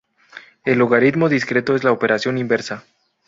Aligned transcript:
El 0.65 0.79
logaritmo 0.79 1.29
discreto 1.29 1.75
es 1.75 1.83
la 1.83 1.91
operación 1.91 2.39
inversa. 2.39 2.83